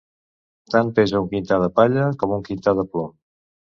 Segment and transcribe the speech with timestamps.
[0.75, 3.15] Tant pesa un quintar de palla com un quintar de plom.